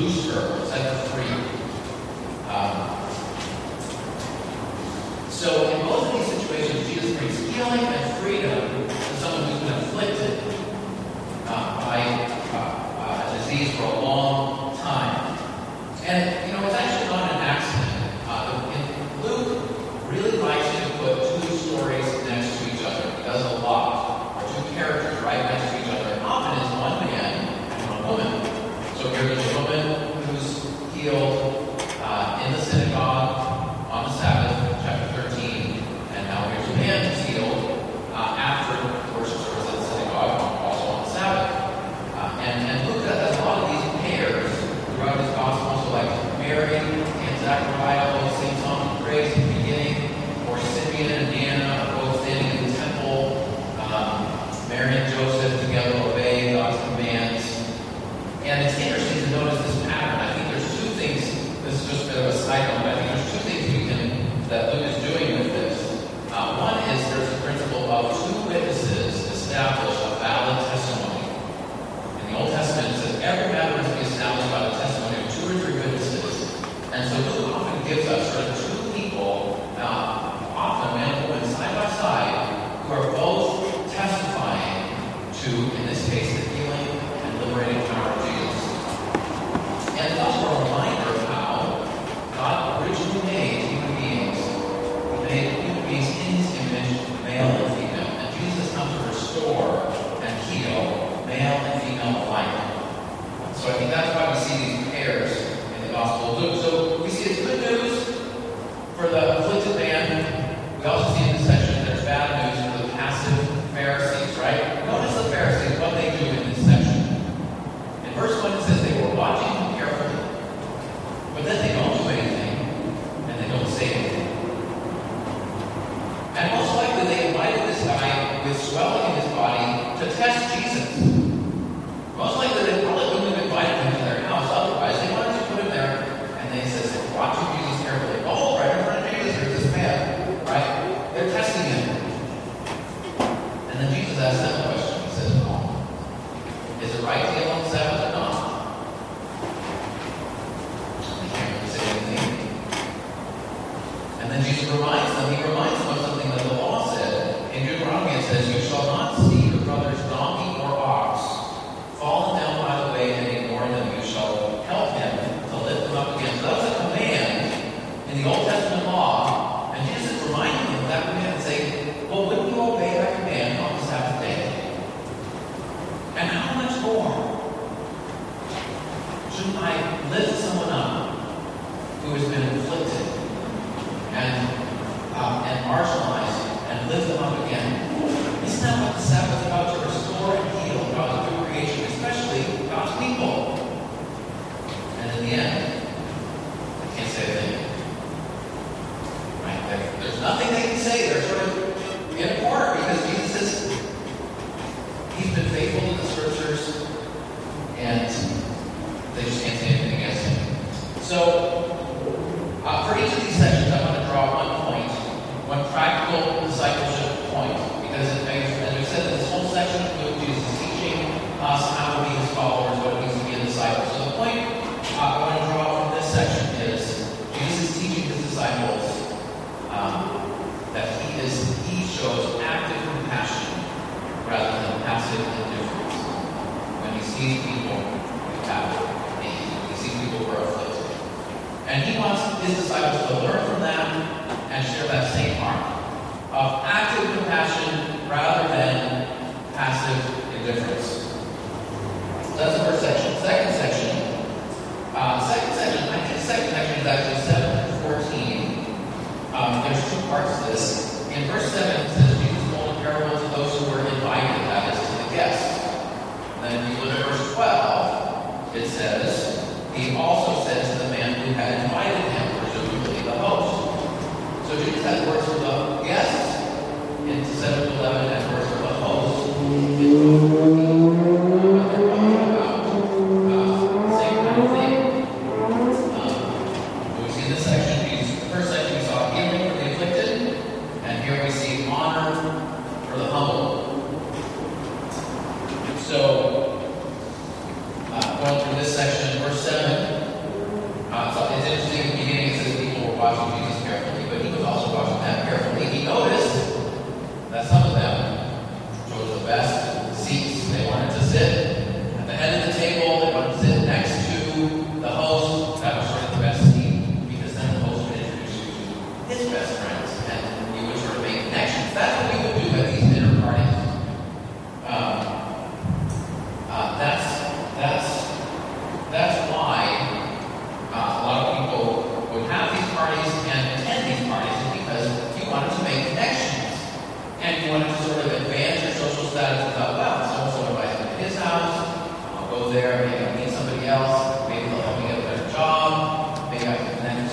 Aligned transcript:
Lucifer, 0.00 0.64
set 0.66 1.08
free. 1.08 1.24
Um, 2.48 2.98
so 5.28 5.70
in 5.70 5.86
both 5.86 6.14
of 6.14 6.20
these 6.20 6.40
situations, 6.40 6.88
Jesus 6.88 7.18
brings 7.18 7.38
healing 7.54 7.84
and 7.84 8.18
freedom 8.18 8.77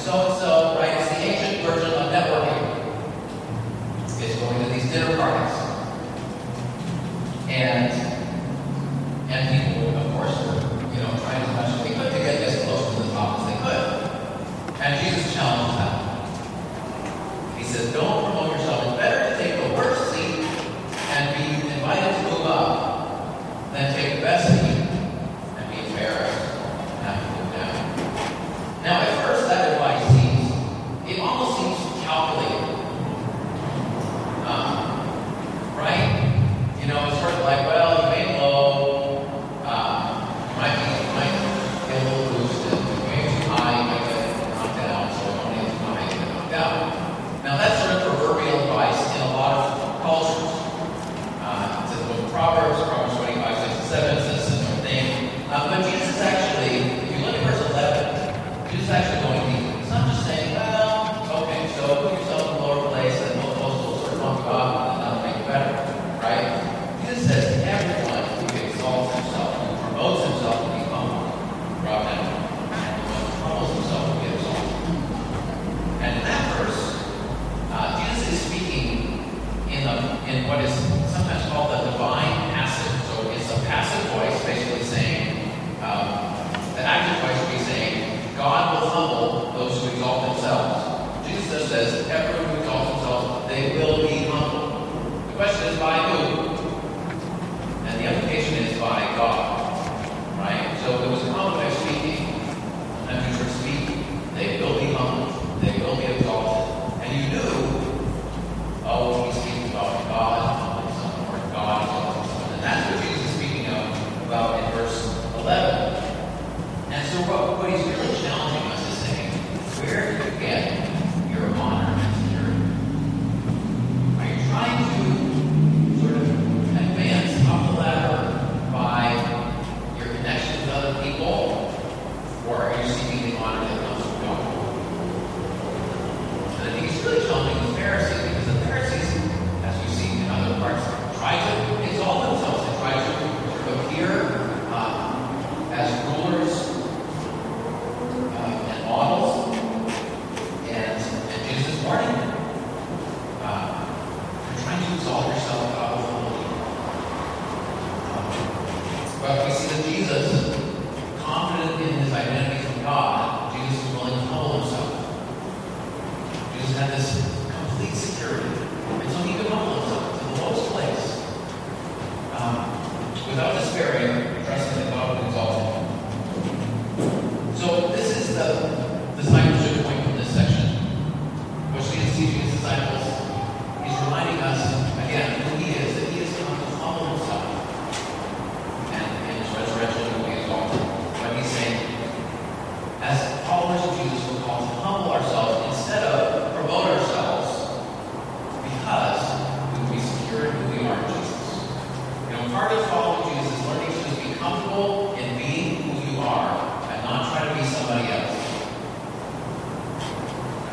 can 0.05 0.54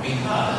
because 0.02 0.51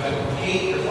have 0.00 0.14
to 0.14 0.20
compete 0.28 0.85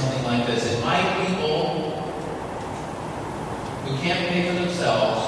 something 0.00 0.24
like 0.24 0.46
this. 0.46 0.72
If 0.72 0.84
my 0.84 0.98
people 1.26 1.90
who 3.84 4.02
can't 4.02 4.28
pay 4.28 4.48
for 4.48 4.54
themselves 4.54 5.19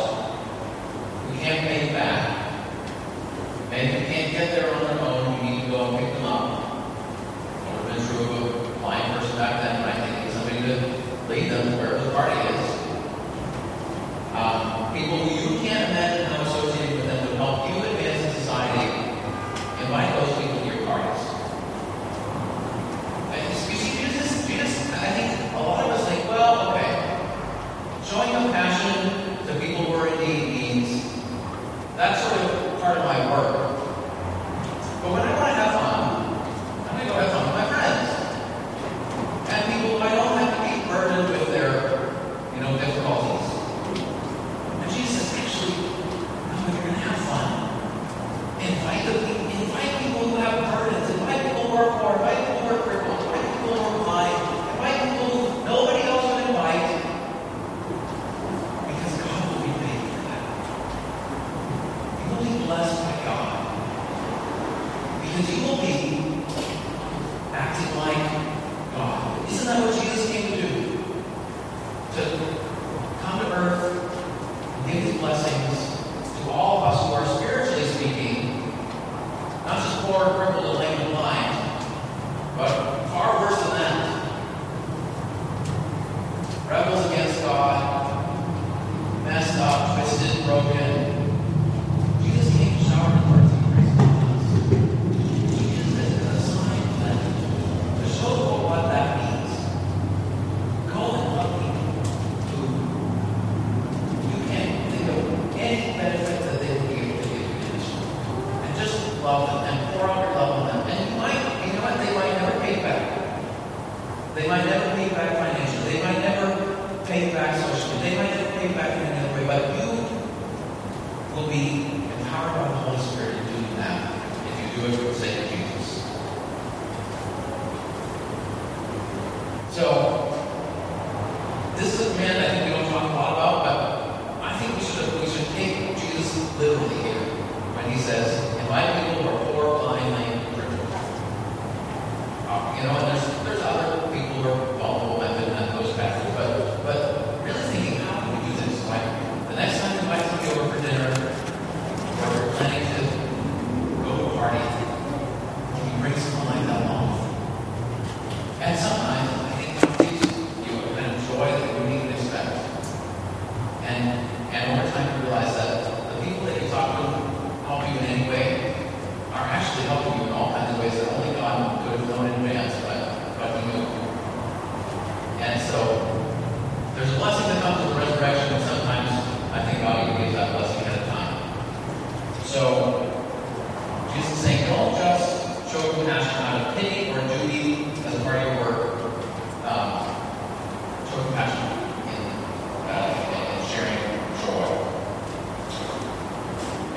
So 129.74 130.21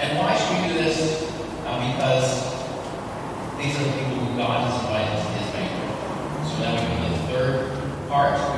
And 0.06 0.20
why 0.20 0.38
should 0.38 0.62
we 0.62 0.68
do 0.70 0.84
this? 0.86 1.26
Uh, 1.66 1.82
because 1.82 2.46
these 3.58 3.74
are 3.76 3.84
the 3.84 3.92
people 3.98 4.22
who 4.22 4.38
God 4.38 4.70
has 4.70 4.78
invited 4.86 5.18
to 5.18 5.30
his 5.34 5.50
banquet. 5.50 5.90
So 6.46 6.62
that 6.62 6.78
would 6.78 6.86
be 6.94 7.10
the 7.10 7.24
third 7.34 8.08
part. 8.08 8.55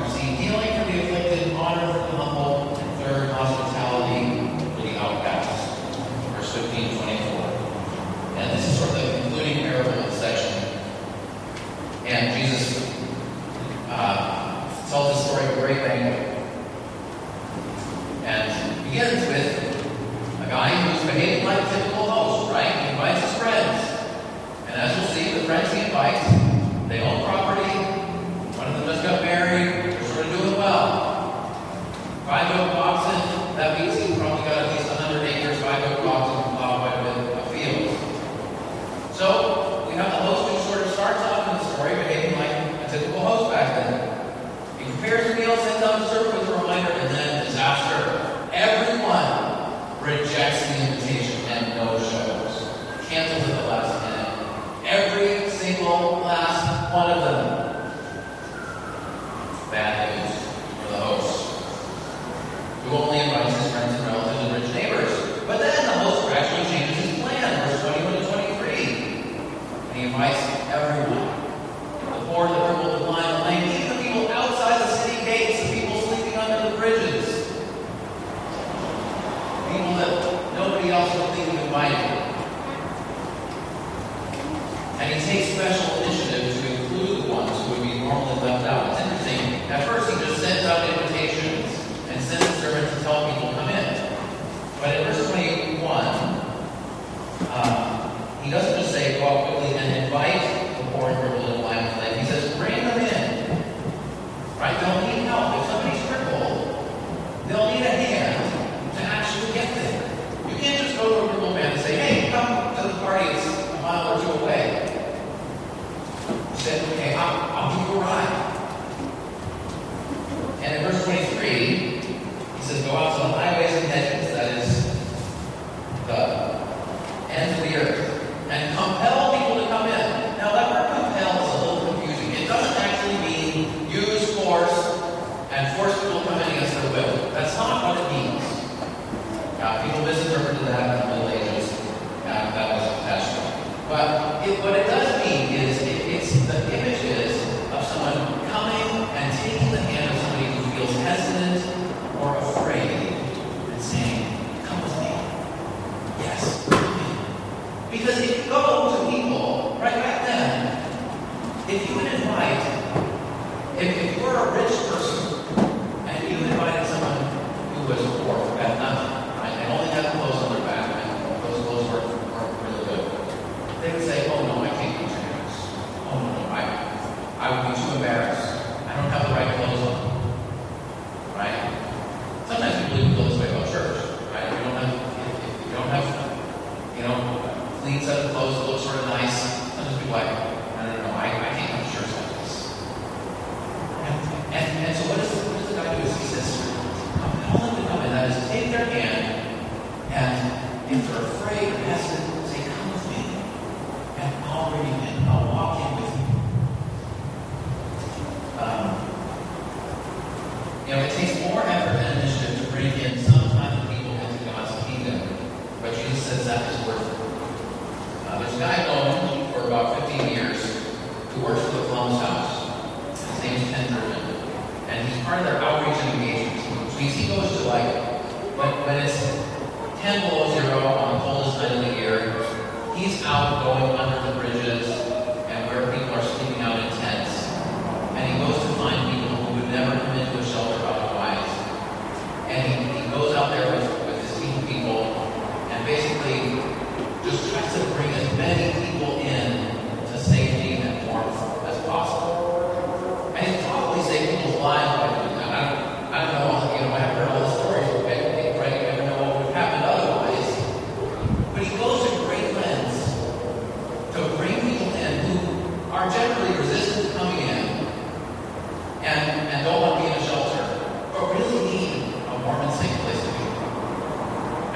and, 269.08 269.48
and 269.48 269.64
don't 269.64 269.80
want 269.80 269.96
to 269.96 270.00
be 270.02 270.12
in 270.12 270.18
a 270.20 270.24
shelter, 270.24 270.64
but 271.12 271.32
really 271.32 271.64
need 271.64 272.14
a 272.28 272.34
warm 272.44 272.60
and 272.60 272.72
safe 272.74 272.92
place 273.00 273.22
to 273.24 273.30
be. 273.32 273.44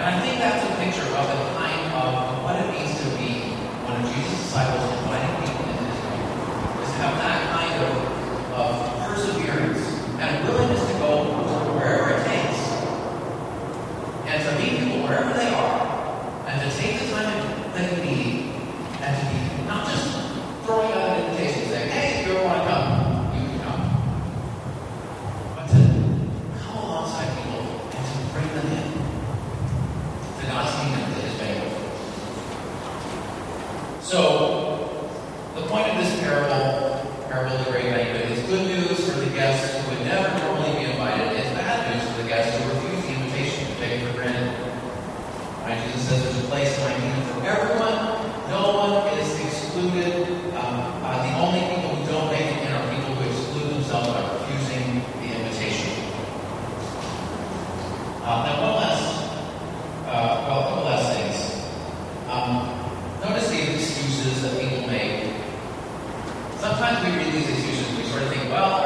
And 0.01 0.05
I 0.09 0.21
think 0.21 0.39
that's 0.41 0.65
a 0.65 0.73
picture 0.81 1.09
of 1.17 1.29
it 1.29 1.52
sometimes 66.83 67.07
we 67.07 67.17
read 67.17 67.33
these 67.33 67.49
excuses, 67.49 67.97
we 67.97 68.03
sort 68.07 68.23
of 68.23 68.29
think, 68.31 68.51
well, 68.51 68.82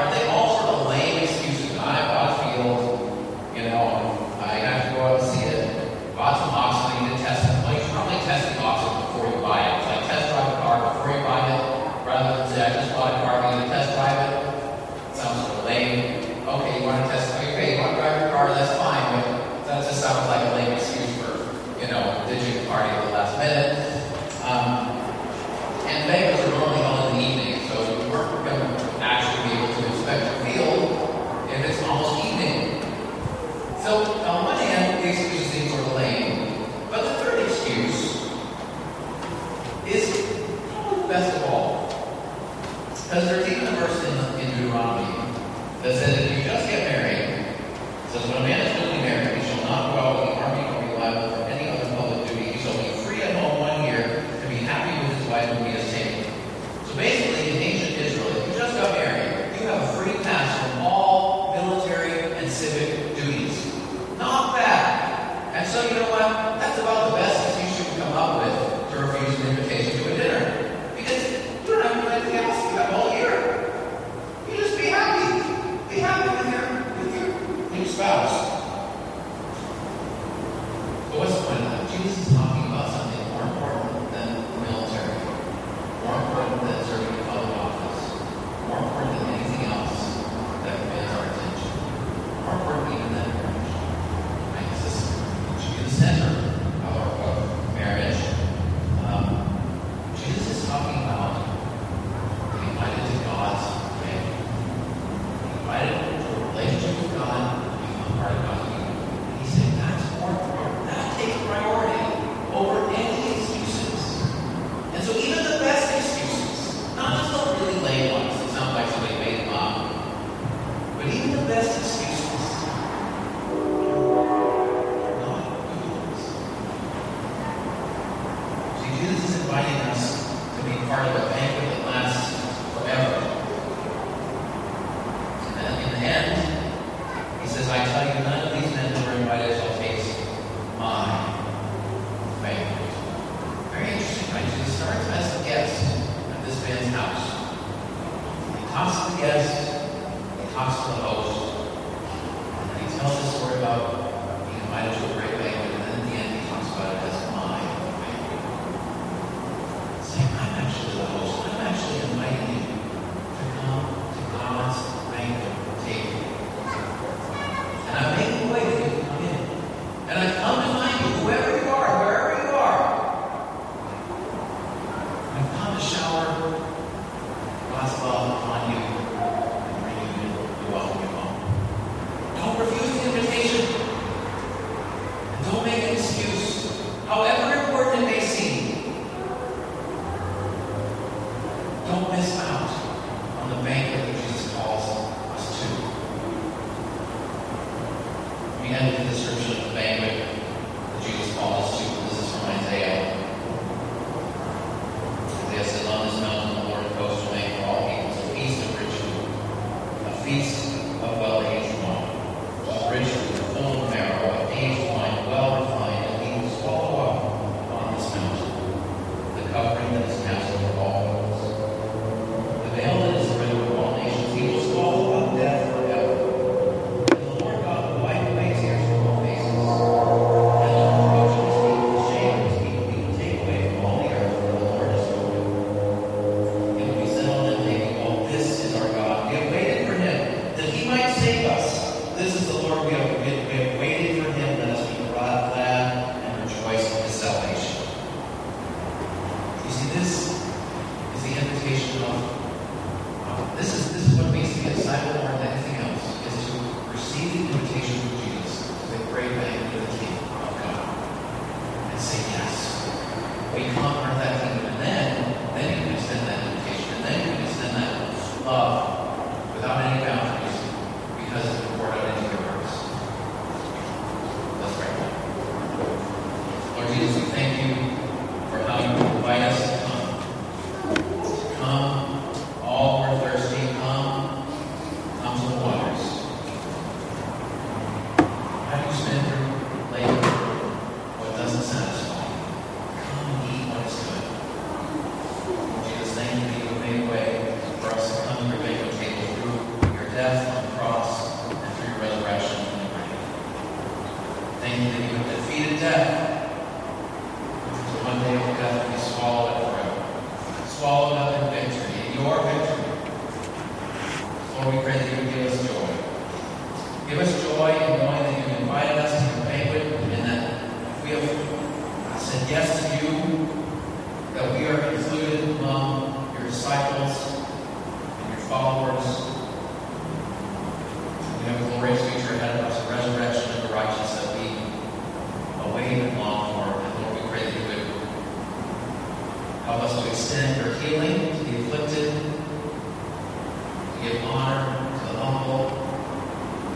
give 344.13 344.23
honor 344.25 344.99
to 344.99 345.13
the 345.13 345.19
humble, 345.19 345.69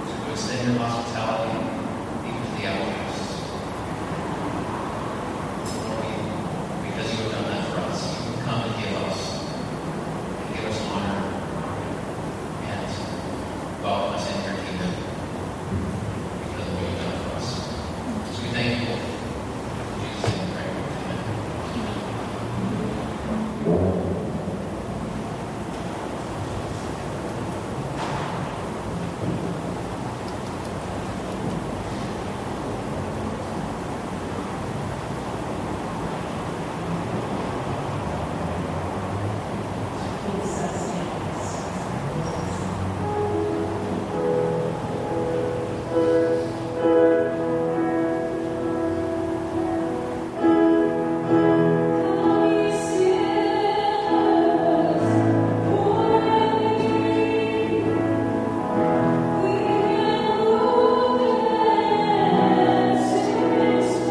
to 0.05 0.33
extend 0.33 0.73
your 0.73 0.83
hospitality 0.83 1.59
even 2.27 2.43
to 2.43 2.61
the 2.61 2.67
outlaw. 2.67 3.00